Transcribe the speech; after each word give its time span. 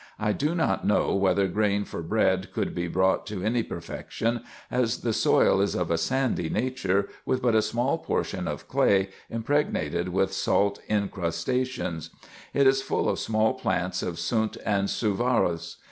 I 0.17 0.33
do 0.33 0.55
not 0.55 0.83
know 0.83 1.13
whether 1.13 1.47
grain 1.47 1.85
for 1.85 2.01
bread 2.01 2.51
could 2.53 2.73
be 2.73 2.87
brought 2.87 3.27
to 3.27 3.43
any 3.43 3.61
perfection, 3.61 4.41
as 4.71 5.01
the 5.01 5.13
soil 5.13 5.61
is 5.61 5.75
of 5.75 5.91
a 5.91 5.97
sandy 5.99 6.49
nature, 6.49 7.07
with 7.23 7.43
but 7.43 7.53
a 7.53 7.61
small 7.61 7.99
portion 7.99 8.47
of 8.47 8.67
clay, 8.67 9.09
impregnated 9.29 10.09
with 10.09 10.33
salt 10.33 10.79
incrustations. 10.89 12.09
It 12.51 12.65
is 12.65 12.81
full 12.81 13.07
of 13.07 13.19
small 13.19 13.53
plants 13.53 14.01
of 14.01 14.17
sunt 14.17 14.57
and 14.65 14.87
suvaroes. 14.89 15.75